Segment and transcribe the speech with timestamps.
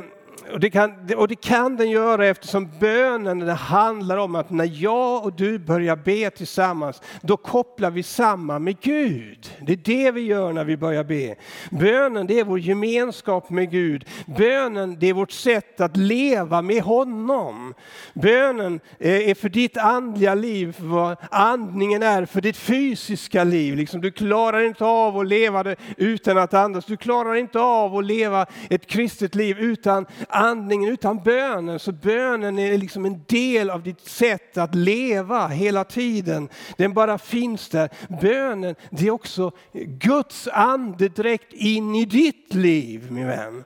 [0.52, 4.70] och det, kan, och det kan den göra eftersom bönen det handlar om att när
[4.82, 9.56] jag och du börjar be tillsammans, då kopplar vi samman med Gud.
[9.60, 11.34] Det är det vi gör när vi börjar be.
[11.70, 14.04] Bönen det är vår gemenskap med Gud.
[14.26, 17.74] Bönen det är vårt sätt att leva med honom.
[18.14, 23.76] Bönen eh, är för ditt andliga liv vad andningen är för ditt fysiska liv.
[23.76, 26.84] Liksom, du klarar inte av att leva det utan att andas.
[26.84, 31.78] Du klarar inte av att leva ett kristet liv utan andningen, utan bönen.
[31.78, 36.48] Så bönen är liksom en del av ditt sätt att leva hela tiden.
[36.76, 37.90] Den bara finns där.
[38.20, 39.52] Bönen, det är också
[39.86, 43.64] Guds ande direkt in i ditt liv, min vän.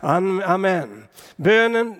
[0.00, 1.04] Amen.
[1.36, 1.96] Bönen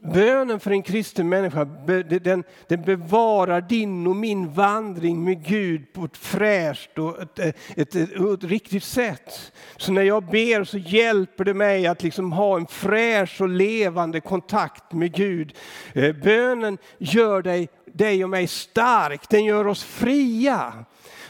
[0.00, 6.04] Bönen för en kristen människa den, den, bevarar din och min vandring med Gud på
[6.04, 9.52] ett fräscht och ett, ett, ett, ett, riktigt sätt.
[9.76, 14.20] Så när jag ber så hjälper det mig att liksom ha en fräsch och levande
[14.20, 15.56] kontakt med Gud.
[15.92, 20.72] Eh, bönen gör dig, dig och mig stark, den gör oss fria.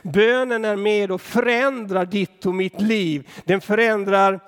[0.02, 3.28] Bönen är med och förändrar ditt och mitt liv.
[3.44, 4.40] Den förändrar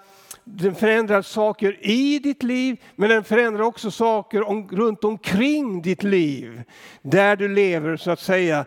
[0.45, 6.03] den förändrar saker i ditt liv, men den förändrar också saker om, runt omkring ditt
[6.03, 6.63] liv.
[7.03, 8.65] Där du lever, så att säga.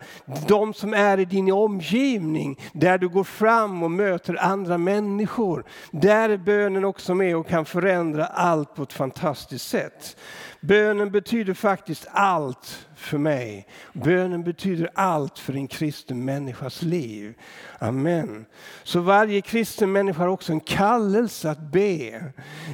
[0.47, 5.65] De som är i din omgivning, där du går fram och möter andra människor.
[5.91, 10.17] Där är bönen också med och kan förändra allt på ett fantastiskt sätt.
[10.61, 13.67] Bönen betyder faktiskt allt för mig.
[13.93, 17.33] Bönen betyder allt för en kristen människas liv.
[17.79, 18.45] Amen.
[18.83, 22.23] Så varje kristen människa har också en kallelse att be.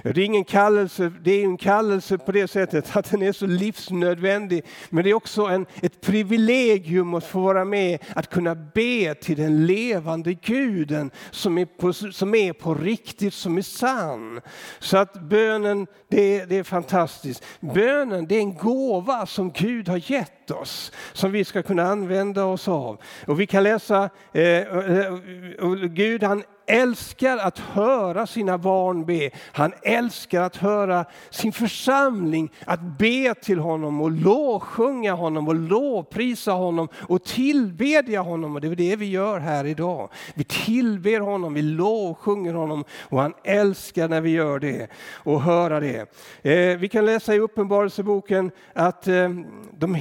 [0.03, 3.45] Det är, ingen kallelse, det är en kallelse på det sättet att den är så
[3.45, 4.65] livsnödvändig.
[4.89, 9.37] Men det är också en, ett privilegium att få vara med, att kunna be till
[9.37, 14.41] den levande guden som är på, som är på riktigt, som är sann.
[14.79, 17.43] Så att bönen, det, det är fantastiskt.
[17.59, 21.83] Bönen det är en gåva som Gud har gett bukett oss, som vi ska kunna
[21.83, 22.97] använda oss av.
[23.27, 25.13] Och vi kan läsa, eh, eh
[25.59, 29.29] och Gud han älskar att höra sina barn be.
[29.51, 36.51] Han älskar att höra sin församling att be till honom och lovsjunga honom och lovprisa
[36.51, 38.55] honom och tillbedja honom.
[38.55, 40.09] Och det är det vi gör här idag.
[40.33, 45.79] Vi tillber honom, vi lovsjunger honom och han älskar när vi gör det och höra
[45.79, 45.99] det.
[46.41, 49.29] Eh, vi kan läsa i Uppenbarelseboken att eh,
[49.71, 49.95] de,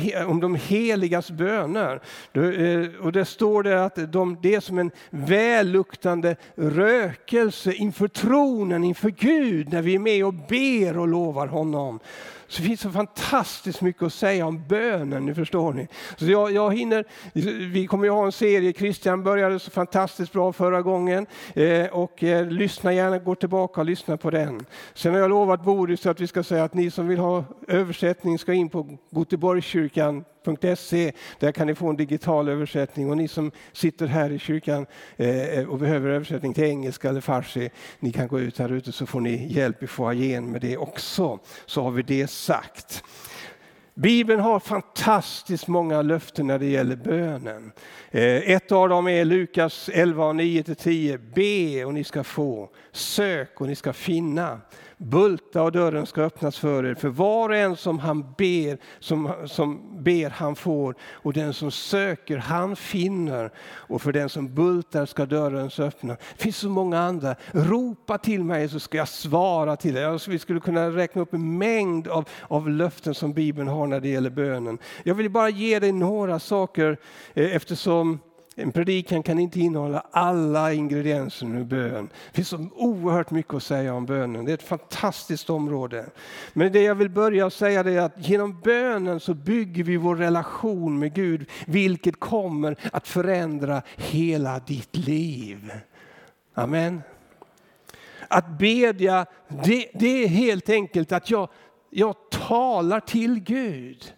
[0.44, 2.00] om de heligas böner.
[2.32, 8.84] Eh, och det står det att de, det är som en välluktande rökelse inför tronen,
[8.84, 12.00] inför Gud, när vi är med och ber och lovar honom.
[12.50, 15.88] Så det finns så fantastiskt mycket att säga om bönen, nu förstår ni.
[16.16, 17.04] Så jag, jag hinner,
[17.72, 21.26] vi kommer ju ha en serie, Christian började så fantastiskt bra förra gången.
[21.54, 24.66] Eh, och eh, lyssna gärna, gå tillbaka och lyssna på den.
[24.94, 28.38] Sen har jag lovat Boris att vi ska säga att ni som vill ha översättning
[28.38, 31.12] ska in på Göteborgskyrkan kyrkan.se.
[31.38, 35.68] Där kan ni få en digital översättning och ni som sitter här i kyrkan eh,
[35.68, 37.70] och behöver översättning till engelska eller farsi,
[38.00, 41.38] ni kan gå ut här ute så får ni hjälp i foajén med det också.
[41.66, 43.04] Så har vi det sagt.
[43.94, 47.72] Bibeln har fantastiskt många löften när det gäller bönen.
[48.10, 51.18] Ett av dem är Lukas 11, 9-10.
[51.34, 54.60] Be och ni ska få, sök och ni ska finna.
[55.02, 56.94] Bulta och dörren ska öppnas för er.
[56.94, 60.94] För var och en som han ber, som, som ber han får.
[61.12, 63.50] Och den som söker han finner.
[63.60, 66.18] Och för den som bultar ska dörren öppnas.
[66.18, 67.34] Det finns så många andra.
[67.52, 70.04] Ropa till mig så ska jag svara till dig.
[70.04, 74.00] Alltså, vi skulle kunna räkna upp en mängd av, av löften som Bibeln har när
[74.00, 74.78] det gäller bönen.
[75.02, 76.98] Jag vill bara ge dig några saker
[77.34, 78.18] eh, eftersom
[78.60, 82.08] en predikan kan inte innehålla alla ingredienser i bön.
[82.30, 84.44] Det finns så oerhört mycket att säga om bönen.
[84.44, 86.06] Det är ett fantastiskt område.
[86.52, 90.98] Men det jag vill börja säga är att genom bönen så bygger vi vår relation
[90.98, 95.72] med Gud, vilket kommer att förändra hela ditt liv.
[96.54, 97.02] Amen.
[98.28, 101.48] Att bedja, det, det är helt enkelt att jag,
[101.90, 104.12] jag talar till Gud.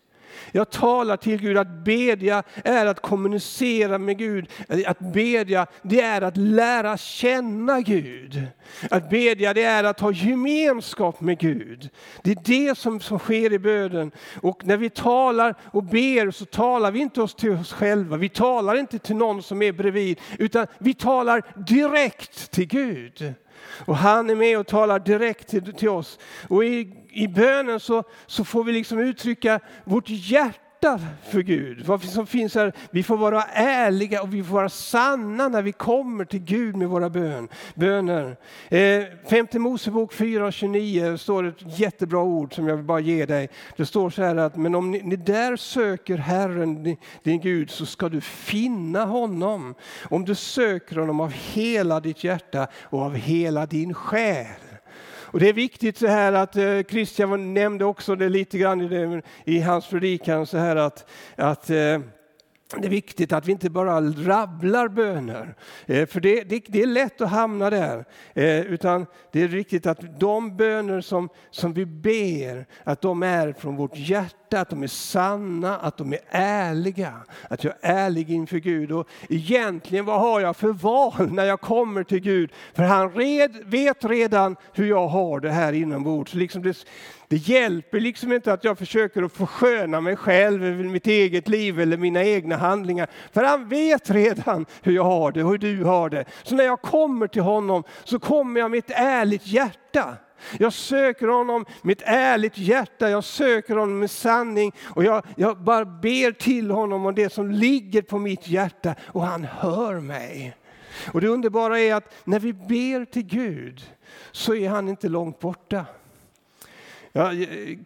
[0.53, 1.59] Jag talar till Gud.
[1.59, 4.51] Att bedja är att kommunicera med Gud.
[4.87, 8.47] Att bedja det är att lära känna Gud.
[8.91, 11.91] Att bedja det är att ha gemenskap med Gud.
[12.23, 14.13] Det är det som, som sker i bönen.
[14.41, 18.17] Och när vi talar och ber så talar vi inte oss till oss själva.
[18.17, 23.35] Vi talar inte till någon som är bredvid utan vi talar direkt till Gud.
[23.87, 26.19] Och han är med och talar direkt till, till oss.
[26.49, 31.01] Och i, i bönen så, så får vi liksom uttrycka vårt hjärta
[31.31, 31.87] för Gud.
[31.87, 35.73] Vad som finns här, vi får vara ärliga och vi får vara sanna när vi
[35.73, 38.37] kommer till Gud med våra bön, böner.
[38.69, 43.49] Eh, femte Mosebok 4.29 står ett jättebra ord som jag vill bara ge dig.
[43.77, 47.71] Det står så här att men om ni, ni där söker Herren din, din Gud
[47.71, 49.75] så ska du finna honom.
[50.05, 54.72] Om du söker honom av hela ditt hjärta och av hela din själ.
[55.33, 58.89] Och det är viktigt så här att eh, Christian nämnde också det lite grann i,
[58.89, 62.01] det, i hans predikan så här att, att eh,
[62.77, 65.55] det är viktigt att vi inte bara rabblar böner,
[65.87, 68.05] eh, för det, det, det, är lätt att hamna där.
[68.65, 73.77] Utan det är viktigt att de böner som, som vi ber, att de är från
[73.77, 77.13] vårt hjärta, att de är sanna, att de är ärliga.
[77.51, 78.93] Att jag är ärlig inför Gud.
[78.93, 82.53] Och egentligen, vad har jag för val när jag kommer till Gud?
[82.75, 86.35] För han red, vet redan hur jag har det här inombords.
[86.35, 86.77] Liksom det,
[87.29, 91.97] det hjälper liksom inte att jag försöker att försköna mig själv, mitt eget liv eller
[91.97, 93.11] mina egna handlingar.
[93.33, 96.25] För han vet redan hur jag har det hur du har det.
[96.43, 100.17] Så när jag kommer till honom så kommer jag med ett ärligt hjärta.
[100.59, 105.59] Jag söker honom med ett ärligt hjärta, jag söker honom med sanning och jag, jag
[105.59, 110.57] bara ber till honom om det som ligger på mitt hjärta och han hör mig.
[111.13, 113.83] Och det underbara är att när vi ber till Gud
[114.33, 115.87] så är han inte långt borta.
[117.15, 117.33] Ja,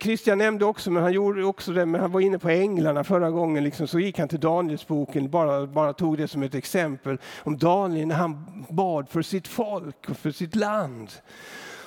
[0.01, 3.31] Christian nämnde också, men han gjorde också det, men han var inne på änglarna förra
[3.31, 7.59] gången, liksom, så gick han till Danielsboken, bara, bara tog det som ett exempel, om
[7.59, 11.11] Daniel när han bad för sitt folk och för sitt land.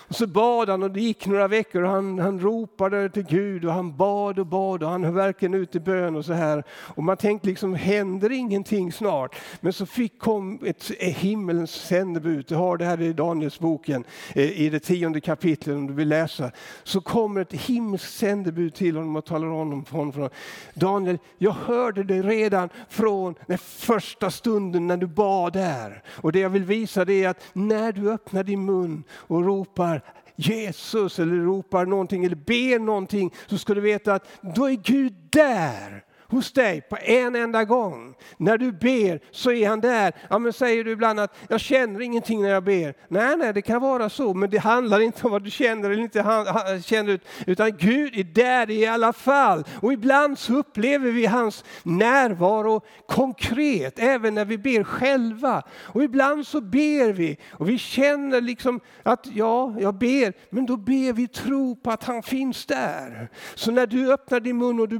[0.10, 3.66] Och så bad han och det gick några veckor och han, han ropade till Gud
[3.66, 6.64] och han bad och bad och han höll verkligen ut i bön och så här.
[6.70, 9.36] Och man tänkte liksom, händer ingenting snart?
[9.62, 14.04] Men så fick kom ett eh, himmelens sändebud, du har det här i Danielsboken
[14.36, 16.52] eh, i det tionde kapitlet om du vill läsa.
[16.84, 20.30] Så kommer ett himmelskt sändebud till honom och talar om honom från
[20.74, 26.04] Daniel, jag hörde dig redan från den första stunden när du bad där.
[26.08, 29.99] Och det jag vill visa det är att när du öppnar din mun och ropar
[30.40, 35.14] Jesus eller ropar någonting eller ber någonting så ska du veta att då är Gud
[35.30, 38.16] där hos dig på en enda gång.
[38.38, 40.14] När du ber så är han där.
[40.30, 42.94] Ja, men säger du ibland att jag känner ingenting när jag ber.
[43.08, 46.04] Nej, nej, det kan vara så, men det handlar inte om vad du känner eller
[46.04, 49.64] inte känner, utan Gud är där i alla fall.
[49.82, 55.64] Och ibland så upplever vi hans närvaro konkret, även när vi ber själva.
[55.86, 60.78] Och ibland så ber vi och vi känner liksom att ja, jag ber, men då
[60.78, 63.30] ber vi tro på att han finns där.
[63.56, 64.98] Så när du öppnar din mun och du,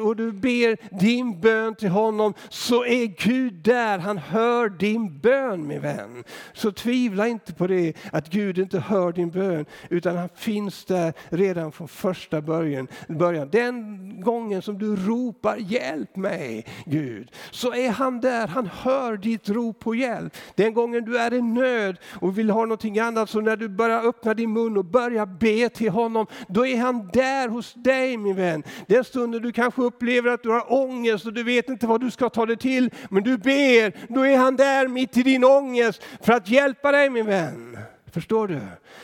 [0.00, 3.98] och du ber ber din bön till honom så är Gud där.
[3.98, 6.24] Han hör din bön min vän.
[6.52, 11.12] Så tvivla inte på det att Gud inte hör din bön utan han finns där
[11.28, 12.88] redan från första början.
[13.08, 13.48] början.
[13.50, 18.46] Den gången som du ropar hjälp mig Gud så är han där.
[18.46, 20.36] Han hör ditt rop på hjälp.
[20.54, 24.08] Den gången du är i nöd och vill ha någonting annat så när du börjar
[24.08, 28.36] öppna din mun och börjar be till honom då är han där hos dig min
[28.36, 28.62] vän.
[28.86, 32.10] Den stunden du kanske upplever att du har ångest och du vet inte vad du
[32.10, 32.90] ska ta dig till.
[33.10, 37.10] Men du ber, då är han där mitt i din ångest för att hjälpa dig
[37.10, 37.78] min vän.
[38.16, 38.60] Förstår du?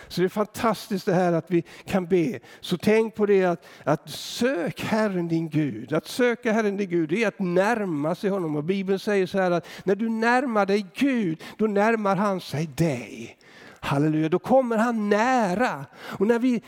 [0.09, 2.38] Så det är fantastiskt det här att vi kan be.
[2.61, 5.92] Så tänk på det att, att sök Herren din Gud.
[5.92, 8.56] Att söka Herren din Gud det är att närma sig honom.
[8.56, 12.66] Och Bibeln säger så här att när du närmar dig Gud, då närmar han sig
[12.66, 13.37] dig.
[13.85, 15.87] Halleluja, då kommer han nära.
[16.19, 16.62] Och när vi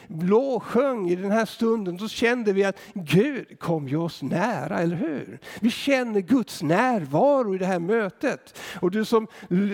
[0.61, 4.97] sjöng i den här stunden så kände vi att Gud kom ju oss nära, eller
[4.97, 5.39] hur?
[5.61, 8.59] Vi känner Guds närvaro i det här mötet.
[8.81, 9.27] Och du som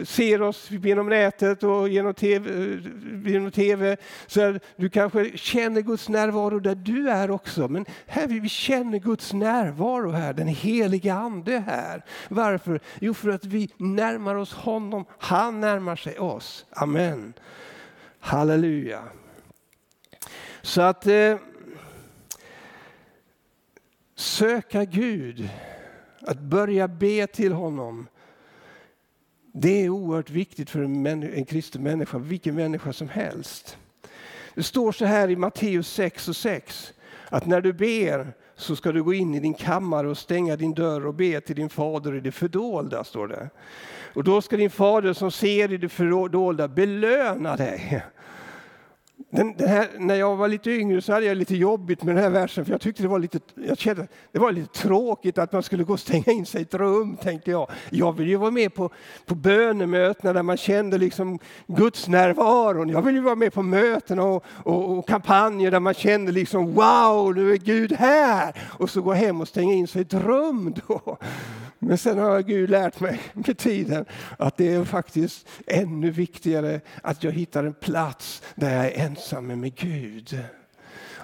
[0.04, 2.78] ser oss genom nätet och genom TV,
[3.24, 7.68] genom TV så du kanske känner Guds närvaro där du är också.
[7.68, 12.04] Men här vi känner Guds närvaro här, den heliga ande här.
[12.28, 12.80] Varför?
[13.00, 16.66] Jo, för att vi närmar oss honom, han närmar sig oss.
[16.70, 17.29] Amen.
[18.18, 19.02] Halleluja.
[20.62, 21.36] Så att eh,
[24.14, 25.48] söka Gud,
[26.20, 28.06] att börja be till honom.
[29.52, 33.78] Det är oerhört viktigt för en, en kristen människa, vilken människa som helst.
[34.54, 36.92] Det står så här i Matteus 6 och 6
[37.28, 40.74] att när du ber så ska du gå in i din kammare och stänga din
[40.74, 43.50] dörr och be till din fader i det fördolda, står det.
[44.14, 48.02] Och då ska din fader som ser i det fördolda belöna dig.
[49.28, 52.24] Den, den här, när jag var lite yngre så hade jag lite jobbigt med den
[52.24, 55.52] här versen för jag tyckte det var lite, jag kände, det var lite tråkigt att
[55.52, 57.70] man skulle gå och stänga in sig i ett rum tänkte jag.
[57.90, 58.90] Jag vill ju vara med på,
[59.26, 62.88] på bönemötena där man kände liksom Guds närvaron.
[62.88, 66.72] Jag vill ju vara med på möten och, och, och kampanjer där man kände liksom
[66.74, 68.54] wow, nu är Gud här.
[68.78, 71.18] Och så gå hem och stänga in sig i ett rum då.
[71.82, 74.04] Men sen har Gud lärt mig med tiden
[74.38, 79.44] att det är faktiskt ännu viktigare att jag hittar en plats där jag är ensam
[79.44, 80.59] med Gud.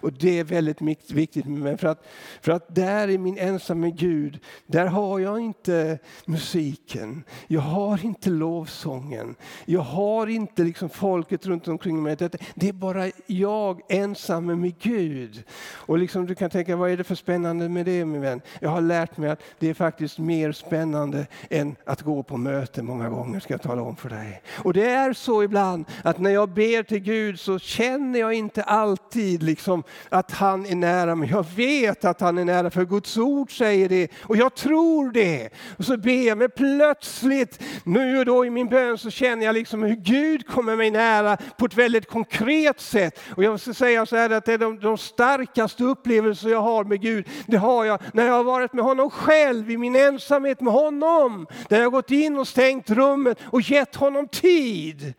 [0.00, 1.76] Och det är väldigt viktigt för mig.
[1.76, 2.07] För att,
[2.41, 7.25] för att där i min ensamma Gud, där har jag inte musiken.
[7.47, 9.35] Jag har inte lovsången.
[9.65, 12.17] Jag har inte liksom folket runt omkring mig.
[12.55, 15.45] Det är bara jag ensam med Gud.
[15.73, 18.41] Och liksom du kan tänka, vad är det för spännande med det min vän?
[18.61, 22.83] Jag har lärt mig att det är faktiskt mer spännande än att gå på möte
[22.83, 24.43] många gånger, ska jag tala om för dig.
[24.65, 28.62] Och det är så ibland att när jag ber till Gud så känner jag inte
[28.62, 31.31] alltid liksom att han är nära mig.
[31.31, 35.49] Jag vet att han är nära för Guds ord säger det och jag tror det.
[35.76, 39.55] Och så ber jag, men plötsligt nu och då i min bön så känner jag
[39.55, 43.21] liksom hur Gud kommer mig nära på ett väldigt konkret sätt.
[43.37, 46.85] Och jag ska säga så här att det är de, de starkaste upplevelser jag har
[46.85, 50.61] med Gud, det har jag när jag har varit med honom själv i min ensamhet
[50.61, 51.47] med honom.
[51.69, 55.14] Där jag har gått in och stängt rummet och gett honom tid.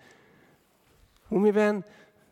[1.29, 1.83] Och min vän,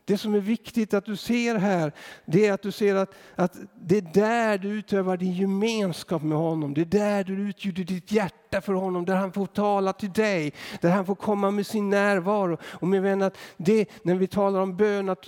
[0.05, 1.91] det som är viktigt att du ser här,
[2.25, 3.55] det är att du ser att, att
[3.87, 6.73] det är där du utövar din gemenskap med honom.
[6.73, 10.53] Det är där du utgjuter ditt hjärta för honom, där han får tala till dig,
[10.81, 12.57] där han får komma med sin närvaro.
[12.63, 15.27] Och min vän, att det, när vi talar om bön, att,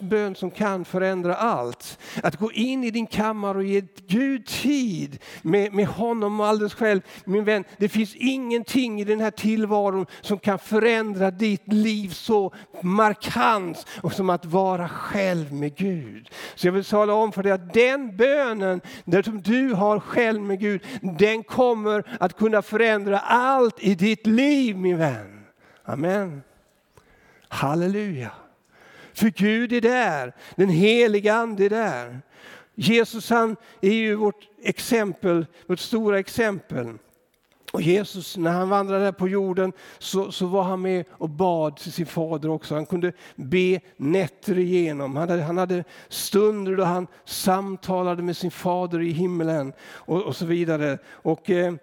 [0.00, 5.18] bön som kan förändra allt, att gå in i din kammare och ge Gud tid
[5.42, 7.00] med, med honom alldeles själv.
[7.24, 12.52] Min vän, det finns ingenting i den här tillvaron som kan förändra ditt liv så
[12.82, 16.30] markant och som att vara själv med Gud.
[16.54, 20.00] Så jag vill tala om för dig att den den bönen, där som du har
[20.00, 20.82] själv med Gud,
[21.18, 25.44] den kommer att kunna förändra allt i ditt liv min vän.
[25.84, 26.42] Amen.
[27.48, 28.30] Halleluja.
[29.12, 32.20] För Gud är där, den heliga ande är där.
[32.74, 36.98] Jesus han är ju vårt exempel, vårt stora exempel.
[37.74, 41.92] Och Jesus, när han vandrade på jorden så, så var han med och bad till
[41.92, 42.74] sin fader också.
[42.74, 45.16] Han kunde be nätter igenom.
[45.16, 50.36] Han hade, han hade stunder då han samtalade med sin fader i himlen och, och
[50.36, 50.98] så vidare.
[51.06, 51.74] Och, eh,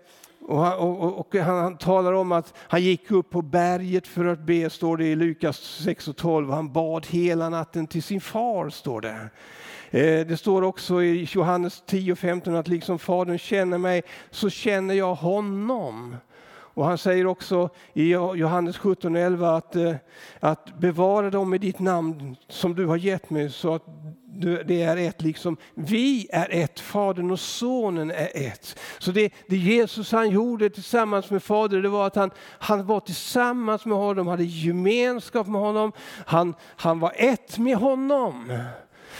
[0.41, 4.25] och han, och, och han, han, talar om att han gick upp på berget för
[4.25, 6.51] att be, står det i Lukas 6 och 12.
[6.51, 9.29] Han bad hela natten till sin far, står det.
[9.93, 15.15] Eh, det står också i Johannes 10–15 att liksom Fadern känner mig så känner jag
[15.15, 16.15] honom.
[16.73, 19.95] Och han säger också i Johannes 17 och 11 att, eh,
[20.39, 23.85] att bevara dem i ditt namn som du har gett mig så att
[24.65, 28.79] det är ett liksom, vi är ett, Fadern och Sonen är ett.
[28.99, 32.99] Så det, det Jesus han gjorde tillsammans med Fadern, det var att han, han var
[32.99, 35.91] tillsammans med honom, hade gemenskap med honom,
[36.25, 38.51] han, han var ett med honom.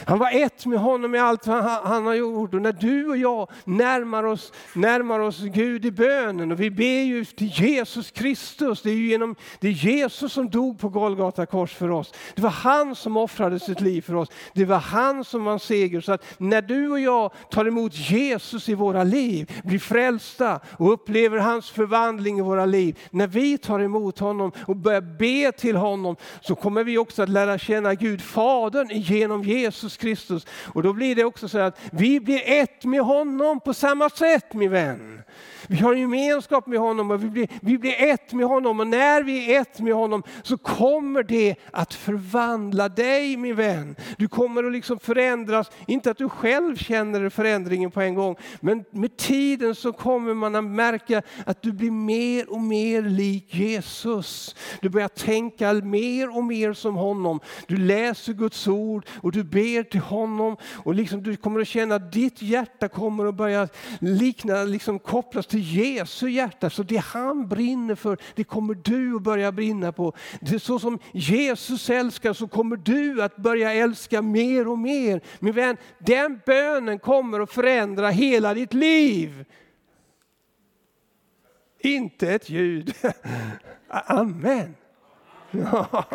[0.06, 2.54] Han var ett med honom i allt han, han har gjort.
[2.54, 7.04] Och när du och jag närmar oss, närmar oss Gud i bönen och vi ber
[7.04, 8.82] ju till Jesus Kristus.
[8.82, 12.14] Det är ju genom det är Jesus som dog på Golgata kors för oss.
[12.36, 14.30] Det var han som offrade sitt liv för oss.
[14.54, 16.02] Det var han som vann seger.
[16.02, 20.94] Så att när du och jag tar emot Jesus i våra liv, blir frälsta och
[20.94, 23.00] upplever hans förvandling i våra liv.
[23.12, 27.30] När vi tar emot honom och börjar be till honom så kommer vi också att
[27.30, 30.46] lära känna Gud Fadern genom Jesus Jesus Kristus.
[30.74, 34.54] Och då blir det också så att vi blir ett med honom på samma sätt
[34.54, 35.24] min vän.
[35.68, 38.80] Vi har gemenskap med honom och vi blir, vi blir ett med honom.
[38.80, 43.96] Och när vi är ett med honom så kommer det att förvandla dig min vän.
[44.18, 48.36] Du kommer att liksom förändras, inte att du själv känner förändringen på en gång.
[48.60, 53.56] Men med tiden så kommer man att märka att du blir mer och mer lik
[53.56, 54.56] Jesus.
[54.82, 57.40] Du börjar tänka mer och mer som honom.
[57.68, 60.58] Du läser Guds ord och du ber till honom.
[60.84, 63.68] Och liksom du kommer att känna att ditt hjärta kommer att börja
[64.00, 66.70] likna, liksom kopplas till Jesu hjärta.
[66.70, 70.14] Så det han brinner för, det kommer du att börja brinna på.
[70.42, 75.22] Det är så som Jesus älskar så kommer du att börja älska mer och mer.
[75.40, 79.46] Min vän, den bönen kommer att förändra hela ditt liv.
[81.80, 82.94] Inte ett ljud.
[83.88, 84.76] Amen.
[85.52, 86.06] Ja.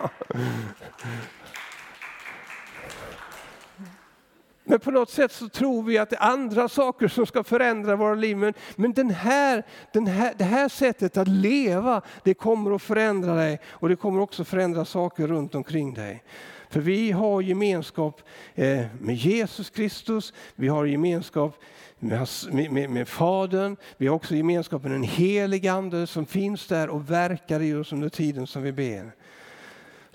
[4.69, 7.97] Men på något sätt så tror vi att det är andra saker som ska förändra
[7.97, 8.37] våra liv.
[8.37, 13.35] Men, men den här, den här, det här sättet att leva, det kommer att förändra
[13.35, 16.23] dig och det kommer också förändra saker runt omkring dig.
[16.69, 18.23] För vi har gemenskap
[18.55, 21.63] eh, med Jesus Kristus, vi har gemenskap
[21.99, 22.29] med,
[22.73, 27.11] med, med Fadern, vi har också gemenskap med den helige Ande som finns där och
[27.11, 29.13] verkar i oss under tiden som vi ber.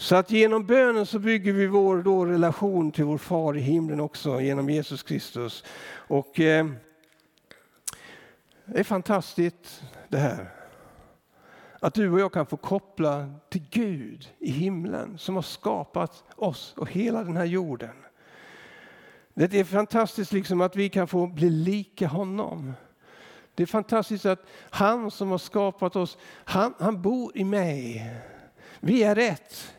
[0.01, 3.99] Så att genom bönen så bygger vi vår då relation till vår far i himlen
[3.99, 5.63] också genom Jesus Kristus.
[5.93, 6.67] Och eh,
[8.65, 10.51] det är fantastiskt det här.
[11.79, 16.73] Att du och jag kan få koppla till Gud i himlen som har skapat oss
[16.77, 17.95] och hela den här jorden.
[19.33, 22.73] Det är fantastiskt liksom att vi kan få bli lika honom.
[23.55, 28.11] Det är fantastiskt att han som har skapat oss, han, han bor i mig.
[28.79, 29.73] Vi är ett.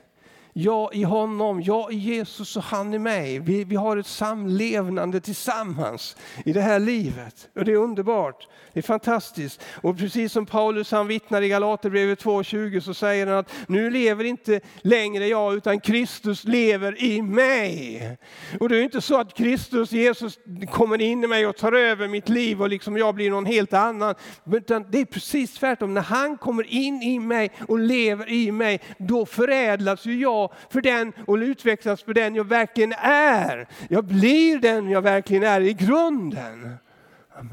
[0.54, 3.38] Jag i honom, jag i Jesus och han i mig.
[3.38, 7.49] Vi, vi har ett samlevnande tillsammans i det här livet.
[7.54, 8.49] Och det är underbart.
[8.73, 9.64] Det är fantastiskt.
[9.82, 14.25] Och precis som Paulus han vittnar i Galaterbrevet 2.20 så säger han att nu lever
[14.25, 18.18] inte längre jag utan Kristus lever i mig.
[18.61, 20.38] Och det är inte så att Kristus, Jesus
[20.71, 23.73] kommer in i mig och tar över mitt liv och liksom jag blir någon helt
[23.73, 24.14] annan.
[24.52, 25.94] Utan det är precis tvärtom.
[25.94, 30.81] När han kommer in i mig och lever i mig, då förädlas ju jag för
[30.81, 33.69] den och utvecklas för den jag verkligen är.
[33.89, 36.76] Jag blir den jag verkligen är i grunden.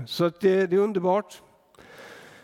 [0.08, 1.42] Så det, det är underbart.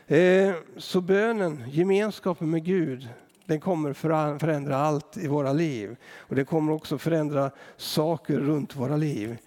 [0.08, 3.10] Eh, så bönen, gemenskapen med Gud,
[3.46, 3.94] den kommer
[4.40, 5.96] förändra allt i våra liv.
[6.18, 9.38] Och det kommer också förändra saker runt våra liv.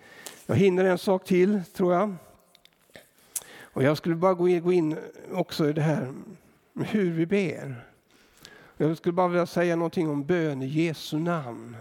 [0.47, 2.15] Jag hinner en sak till, tror jag.
[3.61, 4.97] Och jag skulle bara gå in
[5.33, 6.13] också i det här
[6.73, 7.88] med hur vi ber.
[8.81, 11.77] Jag skulle bara vilja säga någonting om bön i Jesu namn.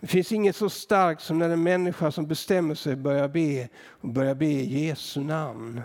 [0.00, 4.08] Det finns inget så starkt som när en människa som bestämmer sig börjar be och
[4.08, 5.80] börjar be i Jesu namn.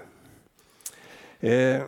[1.40, 1.82] Eh,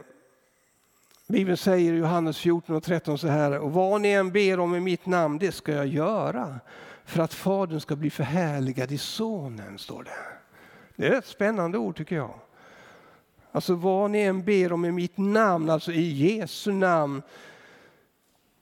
[1.27, 4.75] Bibeln säger i Johannes 14 och 13 så här, och vad ni än ber om
[4.75, 6.59] i mitt namn, det ska jag göra
[7.05, 10.11] för att Fadern ska bli förhärligad i Sonen, står det.
[10.95, 12.33] Det är ett spännande ord tycker jag.
[13.51, 17.21] Alltså vad ni än ber om i mitt namn, alltså i Jesu namn,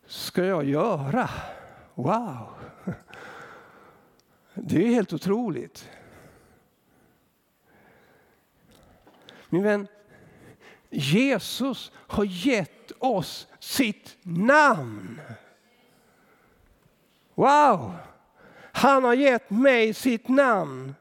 [0.06, 1.30] ska jag göra?
[1.96, 2.48] Wow!
[4.54, 5.90] Det är helt otroligt.
[9.50, 9.88] Min vän,
[10.90, 15.22] Jesus har gett oss sitt namn.
[17.36, 17.96] Wow!
[18.72, 20.96] Han har gett mig sitt namn.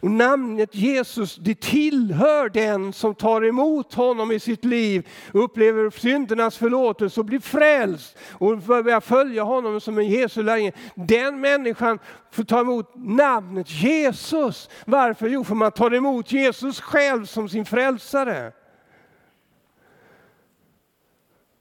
[0.00, 6.56] Och namnet Jesus det tillhör den som tar emot honom i sitt liv, upplever syndernas
[6.56, 10.72] förlåtelse och blir frälst och börjar följa honom som en Jesu lärjunge.
[10.94, 11.98] Den människan
[12.30, 14.68] får ta emot namnet Jesus.
[14.86, 15.28] Varför?
[15.28, 18.52] Jo, för man tar emot Jesus själv som sin frälsare.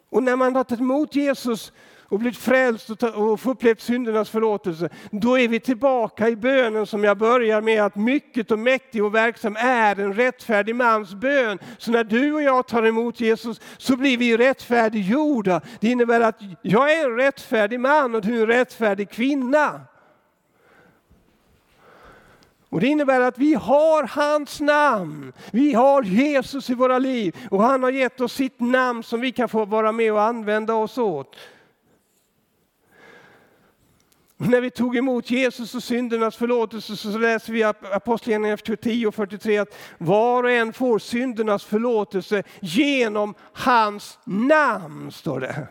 [0.10, 1.72] Och när man har tagit emot Jesus
[2.10, 7.18] och blivit frälst och upplevt syndernas förlåtelse, då är vi tillbaka i bönen som jag
[7.18, 11.60] börjar med att mycket och mäktig och verksam är en rättfärdig mans bön.
[11.78, 15.62] Så när du och jag tar emot Jesus så blir vi rättfärdiggjorda.
[15.80, 19.82] Det innebär att jag är en rättfärdig man och du är en rättfärdig kvinna.
[22.70, 25.34] Och Det innebär att vi har hans namn.
[25.52, 29.32] Vi har Jesus i våra liv och han har gett oss sitt namn som vi
[29.32, 31.36] kan få vara med och använda oss åt.
[34.38, 39.58] När vi tog emot Jesus och syndernas förlåtelse så läser vi Apostlagärningarna 10 och 43
[39.58, 45.68] att var och en får syndernas förlåtelse genom hans namn, står det.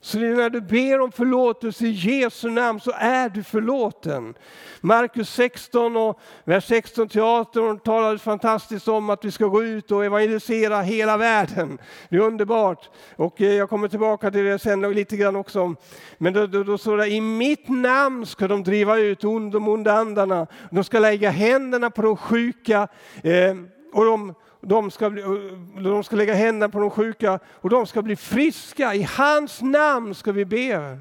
[0.00, 4.34] Så när du ber om förlåtelse i Jesu namn så är du förlåten.
[4.80, 9.90] Markus 16 och vers 16 till 18 talar fantastiskt om att vi ska gå ut
[9.90, 11.78] och evangelisera hela världen.
[12.08, 12.90] Det är underbart.
[13.16, 15.74] Och eh, jag kommer tillbaka till det sen lite grann också.
[16.18, 19.92] Men då, då, då står det i mitt namn ska de driva ut de onda
[19.92, 20.46] andarna.
[20.70, 22.88] De ska lägga händerna på de sjuka
[23.22, 23.54] eh,
[23.92, 27.86] och de de ska, bli, eh, de ska lägga händerna på de sjuka och de
[27.86, 28.94] ska bli friska.
[28.94, 30.98] I hans namn ska vi be.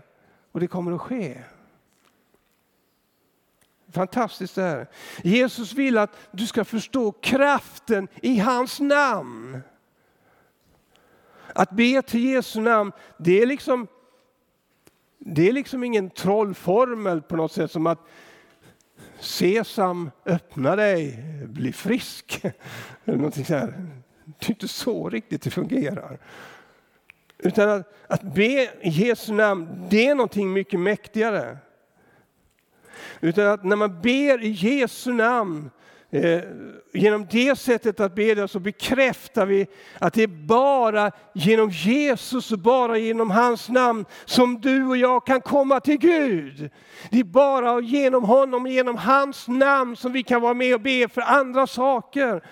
[0.52, 1.38] Och det kommer att ske.
[3.91, 4.88] Fantastiskt det här.
[5.24, 9.62] Jesus vill att du ska förstå kraften i hans namn.
[11.56, 13.88] Att be till Jesu namn, det är liksom,
[15.17, 18.00] det är liksom ingen trollformel på något sätt som att
[19.19, 22.41] Sesam, öppna dig, bli frisk.
[23.06, 23.73] Eller någonting så här.
[24.39, 26.19] Det är inte så riktigt det fungerar.
[27.38, 31.58] Utan att, att be i Jesu namn, det är någonting mycket mäktigare.
[33.21, 35.69] Utan att när man ber i Jesu namn
[36.10, 36.41] Eh,
[36.93, 39.67] genom det sättet att bedja så bekräftar vi
[40.00, 45.26] att det är bara genom Jesus och bara genom hans namn som du och jag
[45.26, 46.70] kan komma till Gud.
[47.12, 50.82] Det är bara genom honom och genom hans namn som vi kan vara med och
[50.82, 52.43] be för andra saker.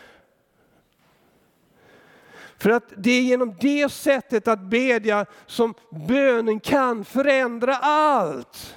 [2.58, 5.74] För att det är genom det sättet att bedja som
[6.08, 8.76] bönen kan förändra allt.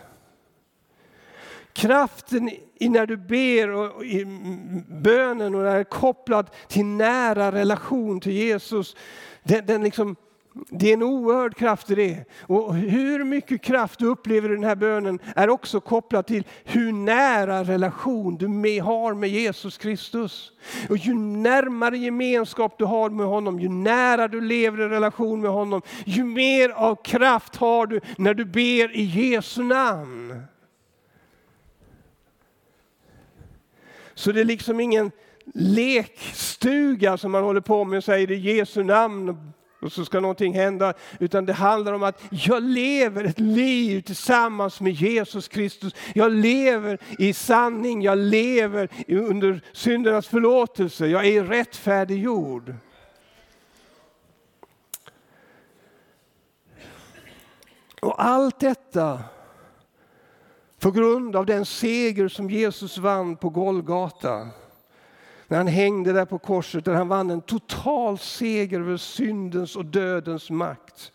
[1.79, 4.25] Kraften i när du ber och i
[4.89, 8.97] bönen och är kopplad till nära relation till Jesus.
[9.43, 10.17] Den, den liksom,
[10.71, 12.25] det är en oerhörd kraft i det.
[12.41, 16.93] Och hur mycket kraft du upplever i den här bönen är också kopplat till hur
[16.93, 20.53] nära relation du med, har med Jesus Kristus.
[20.89, 25.51] Och ju närmare gemenskap du har med honom, ju nära du lever i relation med
[25.51, 30.43] honom, ju mer av kraft har du när du ber i Jesu namn.
[34.19, 35.11] Så det är liksom ingen
[35.55, 40.55] lekstuga som man håller på med och säger i Jesu namn och så ska någonting
[40.55, 40.95] hända.
[41.21, 45.95] Utan det handlar om att jag lever ett liv tillsammans med Jesus Kristus.
[46.15, 51.07] Jag lever i sanning, jag lever under syndernas förlåtelse.
[51.07, 52.75] Jag är rättfärdiggjord.
[58.01, 59.21] Och allt detta
[60.79, 64.49] på grund av den seger som Jesus vann på Golgata.
[65.49, 69.85] När han hängde där på korset, där han vann en total seger över syndens och
[69.85, 71.13] dödens makt.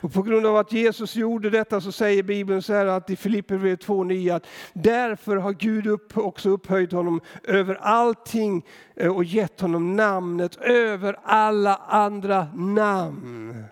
[0.00, 3.16] Och på grund av att Jesus gjorde detta så säger Bibeln så här att i
[3.16, 9.60] Filipperbrevet 2.9 att därför har Gud upp, också upphöjt honom över allting eh, och gett
[9.60, 13.64] honom namnet över alla andra namn.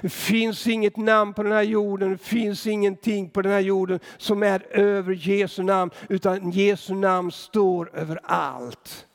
[0.00, 4.00] Det finns inget namn på den här jorden, det finns ingenting på den här jorden
[4.16, 9.06] som är över Jesu namn, utan Jesu namn står över allt.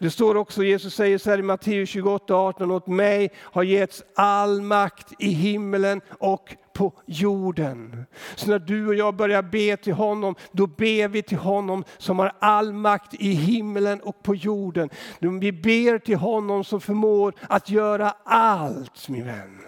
[0.00, 4.02] Det står också, Jesus säger så här i Matteus 28, 18, åt mig har getts
[4.14, 8.06] all makt i himmelen och på jorden.
[8.34, 12.18] Så när du och jag börjar be till honom, då ber vi till honom som
[12.18, 14.90] har all makt i himmelen och på jorden.
[15.18, 19.60] Vi ber till honom som förmår att göra allt, min vän.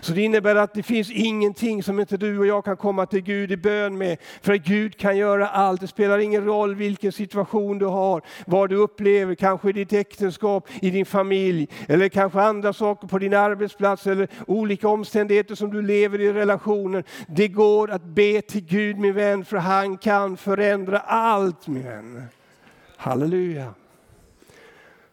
[0.00, 3.20] Så det innebär att det finns ingenting som inte du och jag kan komma till
[3.20, 4.18] Gud i bön med.
[4.42, 5.80] För att Gud kan göra allt.
[5.80, 10.68] Det spelar ingen roll vilken situation du har, vad du upplever, kanske i ditt äktenskap,
[10.82, 15.82] i din familj, eller kanske andra saker på din arbetsplats, eller olika omständigheter som du
[15.82, 17.04] lever i relationer.
[17.28, 22.22] Det går att be till Gud min vän, för han kan förändra allt min vän.
[22.96, 23.74] Halleluja.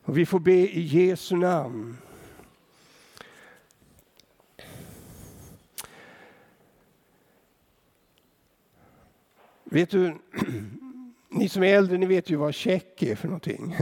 [0.05, 1.97] Och vi får be i Jesu namn.
[9.65, 10.15] Vet du,
[11.29, 13.75] ni som är äldre ni vet ju vad check är för någonting.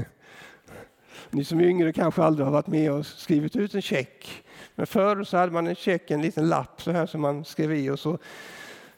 [1.29, 4.43] Ni som är yngre kanske aldrig har varit med och skrivit ut en check.
[4.75, 7.73] Men förr så hade man en check, en liten lapp så här som man skrev
[7.73, 8.17] i och så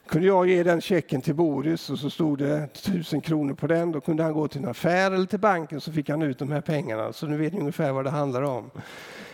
[0.08, 3.92] kunde jag ge den checken till Boris och så stod det tusen kronor på den.
[3.92, 6.52] Då kunde han gå till en affär eller till banken så fick han ut de
[6.52, 7.14] här pengarna.
[7.14, 8.72] Så nu vet ni ungefär vad det handlar om.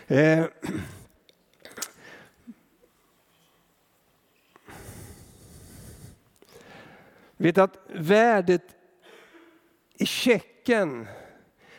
[0.07, 0.45] Eh.
[7.41, 8.75] Vet att värdet
[9.97, 11.08] i checken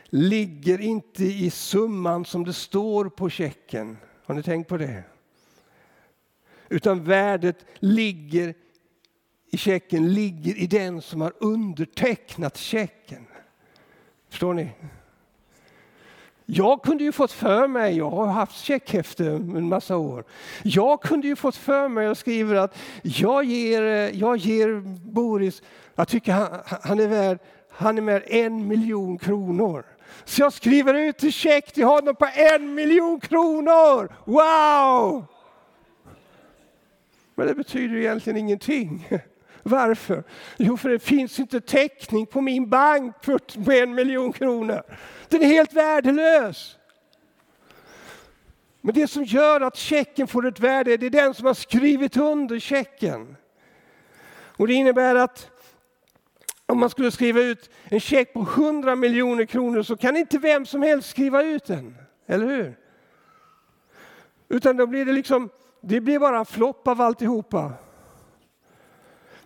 [0.04, 3.96] ligger inte i summan som det står på checken.
[4.24, 5.04] Har ni tänkt på det?
[6.68, 8.54] Utan värdet ligger
[9.50, 13.26] i checken ligger i den som har undertecknat checken.
[14.28, 14.70] Förstår ni?
[16.46, 20.24] Jag kunde ju fått för mig, jag har haft checkhäfte en massa år.
[20.62, 24.80] Jag kunde ju fått för mig och skriver att jag ger, eh, jag ger
[25.12, 25.62] Boris,
[25.94, 26.48] jag tycker han,
[26.82, 27.38] han är värd,
[27.70, 29.84] han är värd en miljon kronor.
[30.24, 34.12] Så jag skriver ut en check till honom på en miljon kronor.
[34.24, 35.24] Wow!
[37.34, 39.08] Men det betyder egentligen ingenting.
[39.62, 40.24] Varför?
[40.56, 43.14] Jo, för det finns inte täckning på min bank
[43.64, 44.82] på en miljon kronor.
[45.28, 46.78] Den är helt värdelös.
[48.80, 52.16] Men det som gör att checken får ett värde, det är den som har skrivit
[52.16, 53.36] under checken.
[54.56, 55.50] Och det innebär att
[56.66, 60.66] om man skulle skriva ut en check på 100 miljoner kronor så kan inte vem
[60.66, 61.96] som helst skriva ut den.
[62.26, 62.78] Eller hur?
[64.48, 67.72] Utan då blir det liksom, det blir bara en flopp av alltihopa.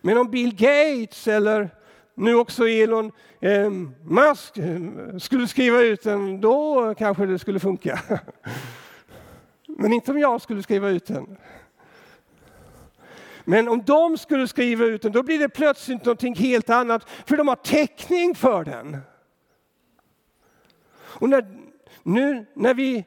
[0.07, 1.69] Men om Bill Gates eller
[2.15, 3.71] nu också Elon eh,
[4.03, 7.99] Musk eh, skulle skriva ut den, då kanske det skulle funka.
[9.67, 11.37] Men inte om jag skulle skriva ut den.
[13.43, 17.37] Men om de skulle skriva ut den, då blir det plötsligt någonting helt annat, för
[17.37, 18.97] de har täckning för den.
[20.95, 21.45] Och när,
[22.03, 23.05] nu när vi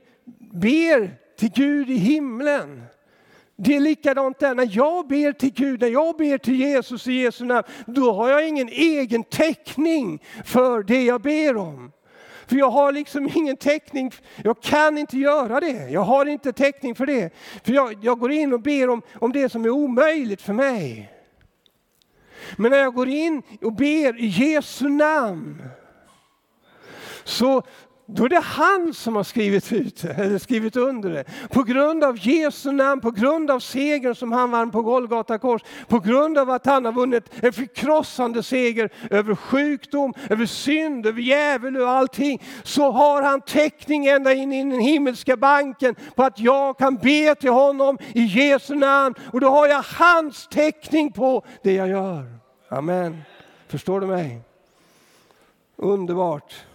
[0.52, 2.82] ber till Gud i himlen,
[3.62, 7.12] det är likadant där, när jag ber till Gud, när jag ber till Jesus i
[7.12, 11.92] Jesu namn, då har jag ingen egen täckning för det jag ber om.
[12.46, 14.12] För jag har liksom ingen täckning,
[14.44, 15.90] jag kan inte göra det.
[15.90, 17.34] Jag har inte täckning för det.
[17.64, 21.12] För jag, jag går in och ber om, om det som är omöjligt för mig.
[22.56, 25.62] Men när jag går in och ber i Jesu namn
[27.24, 27.62] så,
[28.14, 31.24] då är det han som har skrivit ut eller skrivit under det.
[31.50, 35.62] På grund av Jesu namn, på grund av segern som han vann på Golgata kors,
[35.88, 41.20] på grund av att han har vunnit en förkrossande seger över sjukdom, över synd, över
[41.20, 46.38] djävul och allting, så har han täckning ända in i den himmelska banken på att
[46.38, 51.44] jag kan be till honom i Jesu namn och då har jag hans täckning på
[51.62, 52.24] det jag gör.
[52.68, 53.22] Amen.
[53.68, 54.40] Förstår du mig?
[55.76, 56.69] Underbart.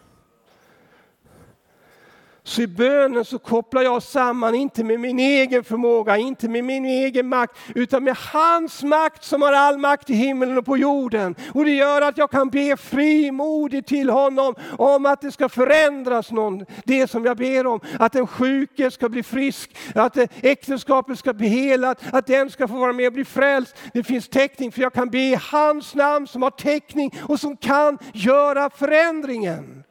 [2.47, 6.85] Så i bönen så kopplar jag samman, inte med min egen förmåga, inte med min
[6.85, 11.35] egen makt, utan med hans makt som har all makt i himlen och på jorden.
[11.53, 16.31] Och det gör att jag kan be frimodigt till honom om att det ska förändras
[16.31, 17.79] någon, det som jag ber om.
[17.99, 22.77] Att den sjuke ska bli frisk, att äktenskapet ska bli helat, att den ska få
[22.77, 23.75] vara med och bli frälst.
[23.93, 27.57] Det finns täckning för jag kan be i hans namn som har täckning och som
[27.57, 29.83] kan göra förändringen.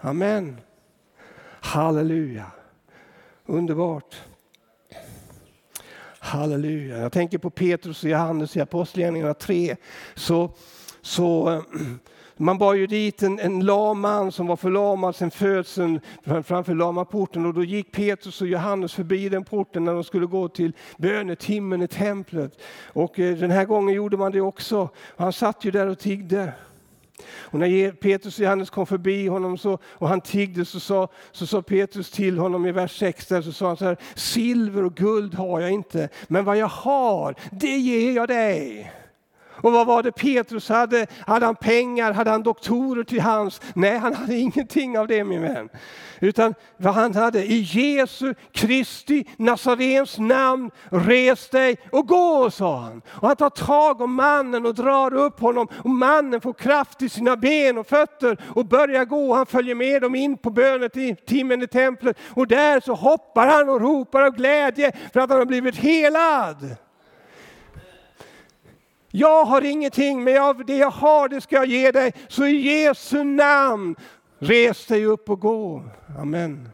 [0.00, 0.67] Amen.
[1.60, 2.46] Halleluja.
[3.46, 4.22] Underbart.
[6.18, 6.98] Halleluja.
[6.98, 9.76] Jag tänker på Petrus och Johannes i Apostlagärningarna 3.
[10.14, 10.50] Så,
[11.02, 11.62] så, eh,
[12.36, 16.00] man bar ju dit en, en lam man som var förlamad sedan födseln
[16.44, 20.48] framför lamaporten och då gick Petrus och Johannes förbi den porten när de skulle gå
[20.48, 22.60] till bönetimmen i templet.
[22.86, 24.88] Och eh, den här gången gjorde man det också.
[25.16, 26.52] Han satt ju där och tiggde.
[27.26, 31.46] Och när Petrus och Johannes kom förbi honom så, och han tiggde så sa, så
[31.46, 34.94] sa Petrus till honom i vers 6 där, så sa han så här, silver och
[34.94, 38.92] guld har jag inte, men vad jag har, det ger jag dig.
[39.62, 41.06] Och vad var det Petrus hade?
[41.26, 42.12] Hade han pengar?
[42.12, 43.60] Hade han doktorer till hans?
[43.74, 45.68] Nej, han hade ingenting av det min vän.
[46.20, 53.02] Utan vad han hade, i Jesu Kristi Nazarens namn, res dig och gå, sa han.
[53.08, 57.08] Och han tar tag om mannen och drar upp honom och mannen får kraft i
[57.08, 59.34] sina ben och fötter och börjar gå.
[59.34, 63.80] Han följer med dem in på bönetimmen i templet och där så hoppar han och
[63.80, 66.76] ropar av glädje för att han har blivit helad.
[69.10, 72.12] Jag har ingenting, men jag, det jag har det ska jag ge dig.
[72.28, 73.96] Så i Jesu namn,
[74.38, 75.84] res dig upp och gå.
[76.18, 76.68] Amen.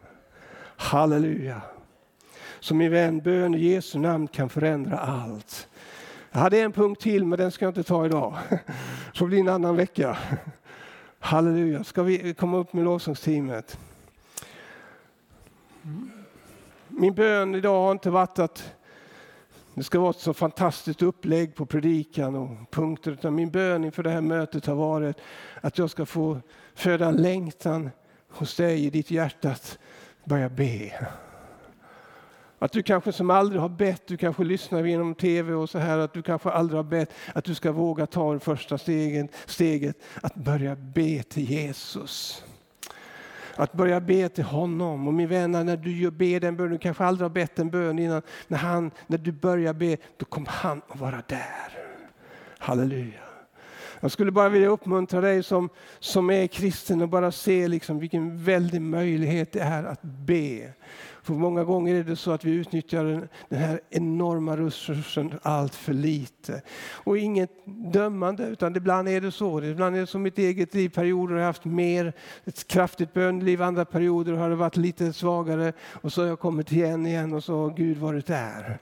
[0.75, 1.61] Halleluja.
[2.59, 5.67] Så min vän, bön i Jesu namn kan förändra allt.
[6.31, 8.37] Jag hade en punkt till, men den ska jag inte ta idag.
[9.13, 10.17] Så det blir en annan vecka.
[11.19, 11.83] Halleluja.
[11.83, 13.79] Ska vi komma upp med lovsångsteamet?
[16.87, 18.74] Min bön idag har inte varit att
[19.75, 23.11] det ska vara ett så fantastiskt upplägg på predikan och punkter.
[23.11, 25.17] Utan min bön inför det här mötet har varit
[25.61, 26.39] att jag ska få
[26.75, 27.89] föda en längtan
[28.29, 29.77] hos dig i ditt hjärta att
[30.23, 31.07] börja be.
[32.59, 35.97] Att du kanske som aldrig har bett, du kanske lyssnar genom tv och så här,
[35.97, 39.97] att du kanske aldrig har bett, att du ska våga ta det första steget, steget
[40.21, 42.43] att börja be till Jesus.
[43.55, 45.07] Att börja be till honom.
[45.07, 47.99] Och min vän, när du ber den bönen, du kanske aldrig har bett en bön
[47.99, 48.21] innan.
[48.47, 51.85] När, han, när du börjar be, då kommer han att vara där.
[52.57, 53.19] Halleluja.
[53.99, 58.43] Jag skulle bara vilja uppmuntra dig som, som är kristen och bara se liksom vilken
[58.43, 60.73] väldig möjlighet det är att be.
[61.25, 65.93] För många gånger är det så att vi utnyttjar den, här enorma resursen allt för
[65.93, 66.61] lite.
[66.91, 67.51] Och inget
[67.93, 69.63] dömande, utan ibland är det så.
[69.63, 70.89] Ibland är det som mitt eget liv.
[70.89, 72.13] Perioder har jag haft mer,
[72.45, 73.61] ett kraftigt böneliv.
[73.61, 75.73] Andra perioder har det varit lite svagare.
[76.01, 78.79] Och så har jag kommit igen igen och så har Gud varit där.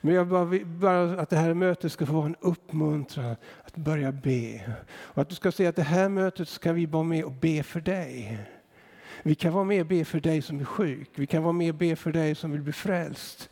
[0.00, 4.12] Men jag bara, bara att det här mötet ska få vara en uppmuntran att börja
[4.12, 4.72] be.
[4.90, 7.62] Och att du ska se att det här mötet ska vi vara med och be
[7.62, 8.38] för dig.
[9.22, 11.10] Vi kan vara med och be för dig som är sjuk.
[11.14, 13.50] Vi kan vara med och be för dig som vill bli frälst.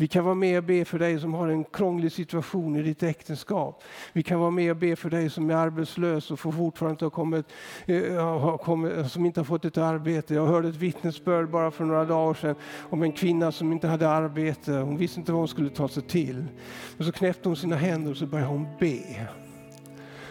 [0.00, 3.02] Vi kan vara med och be för dig som har en krånglig situation i ditt
[3.02, 3.82] äktenskap.
[4.12, 7.10] Vi kan vara med och be för dig som är arbetslös och fortfarande inte har
[7.10, 7.46] kommit,
[7.86, 10.34] eh, har kommit, som inte har fått ett arbete.
[10.34, 12.54] Jag hörde ett vittnesbörd bara för några dagar sedan
[12.90, 14.72] om en kvinna som inte hade arbete.
[14.72, 16.44] Hon visste inte vad hon skulle ta sig till.
[16.96, 19.28] Men så knäppte hon sina händer och så började hon be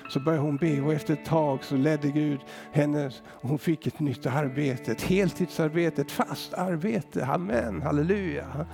[0.09, 2.39] så började hon be och efter ett tag så ledde Gud
[2.71, 7.25] henne och hon fick ett nytt arbete, ett heltidsarbete, ett fast arbete.
[7.25, 8.65] Amen, halleluja.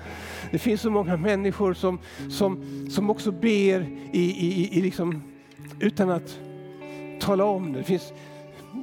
[0.52, 5.24] Det finns så många människor som, som, som också ber i, i, i liksom,
[5.80, 6.40] utan att
[7.20, 7.80] tala om det.
[7.80, 8.14] Det finns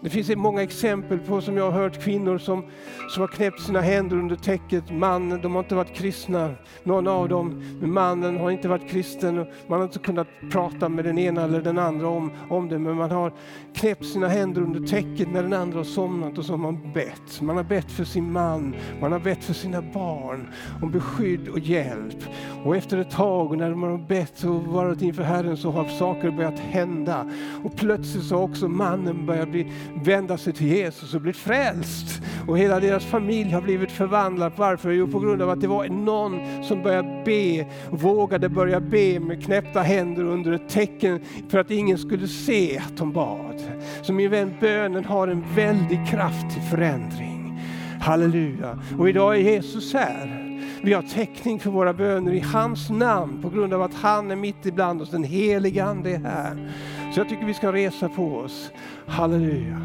[0.02, 2.64] det finns många exempel på som jag har hört kvinnor som,
[3.09, 4.90] som har knäppt sina händer under täcket.
[4.90, 7.62] Mannen, de har inte varit kristna, någon av dem.
[7.81, 9.46] Men mannen har inte varit kristen.
[9.66, 12.78] Man har inte kunnat prata med den ena eller den andra om, om det.
[12.78, 13.33] Men man har
[13.74, 17.40] knäppt sina händer under täcket när den andra har somnat och så har man bett.
[17.40, 20.48] Man har bett för sin man, man har bett för sina barn
[20.83, 22.24] om beskydd och hjälp.
[22.64, 26.31] Och efter ett tag när man har bett och varit inför Herren så har saker
[26.31, 27.31] börjat hända.
[27.64, 29.72] Och plötsligt så har också mannen börjat bli
[30.05, 32.23] vända sig till Jesus och bli frälst.
[32.49, 34.53] Och hela deras familj har blivit förvandlad.
[34.57, 34.90] Varför?
[34.90, 39.45] Jo, på grund av att det var någon som började be, vågade börja be med
[39.45, 43.62] knäppta händer under ett tecken för att ingen skulle se att de bad.
[44.03, 47.61] Så min vän, bönen har en väldig kraft till förändring.
[48.01, 48.79] Halleluja.
[48.99, 50.42] Och idag är Jesus här.
[50.85, 54.37] Vi har täckning för våra böner i hans namn på grund av att han är
[54.37, 55.11] mitt ibland oss.
[55.11, 56.73] Den helige Ande är här.
[57.14, 58.70] Så jag tycker vi ska resa på oss.
[59.07, 59.81] Halleluja.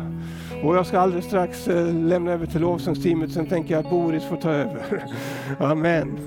[0.64, 4.24] Och jag ska alldeles strax eh, lämna över till lovsångsteamet, sen tänker jag att Boris
[4.24, 5.06] får ta över.
[5.60, 6.20] Amen.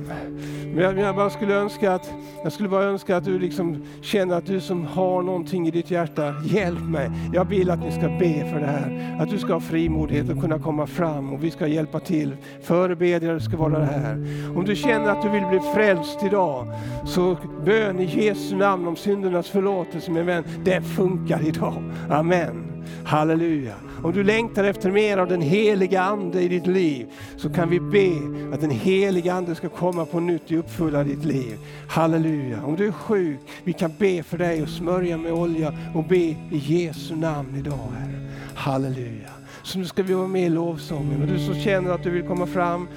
[0.74, 2.12] Men jag, jag, bara skulle önska att,
[2.42, 5.90] jag skulle bara önska att du liksom känner att du som har någonting i ditt
[5.90, 7.10] hjärta, hjälp mig.
[7.32, 9.16] Jag vill att ni ska be för det här.
[9.20, 12.36] Att du ska ha frimodighet och kunna komma fram och vi ska hjälpa till.
[12.62, 14.14] Förebedjare ska vara det här.
[14.56, 16.66] Om du känner att du vill bli frälst idag,
[17.06, 21.82] så bön i Jesu namn om syndernas förlåtelse min vän, det funkar idag.
[22.10, 22.84] Amen.
[23.04, 23.74] Halleluja.
[24.02, 27.80] Om du längtar efter mer av den heliga Ande i ditt liv så kan vi
[27.80, 28.10] be
[28.54, 31.58] att den heliga Ande ska komma på nytt och uppfylla ditt liv.
[31.88, 32.62] Halleluja.
[32.64, 36.16] Om du är sjuk, vi kan be för dig och smörja med olja och be
[36.16, 38.28] i Jesu namn idag Herre.
[38.54, 39.30] Halleluja.
[39.62, 42.26] Så nu ska vi vara med i lovsången och du som känner att du vill
[42.26, 42.88] komma fram,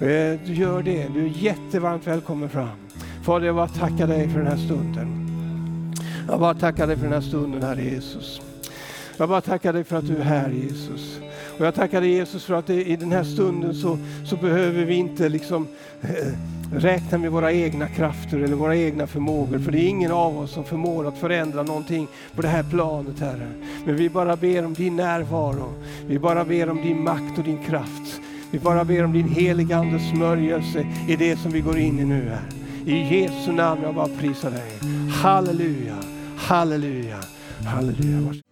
[0.00, 1.08] eh, du gör det.
[1.14, 2.76] Du är jättevarmt välkommen fram.
[3.24, 5.28] Fader, jag bara tackar dig för den här stunden.
[6.28, 8.51] Jag bara tackar dig för den här stunden, Herre Jesus.
[9.16, 11.20] Jag bara tackar dig för att du är här Jesus.
[11.58, 14.94] Och jag tackar dig Jesus för att i den här stunden så, så behöver vi
[14.94, 15.66] inte liksom
[16.02, 16.32] eh,
[16.74, 19.58] räkna med våra egna krafter eller våra egna förmågor.
[19.58, 23.20] För det är ingen av oss som förmår att förändra någonting på det här planet
[23.20, 23.52] Herre.
[23.86, 25.72] Men vi bara ber om din närvaro.
[26.06, 28.20] Vi bara ber om din makt och din kraft.
[28.50, 32.04] Vi bara ber om din heliga Andes smörjelse i det som vi går in i
[32.04, 32.48] nu här.
[32.86, 34.72] I Jesu namn jag bara prisar dig.
[35.22, 35.96] Halleluja,
[36.36, 37.18] halleluja,
[37.64, 38.51] halleluja.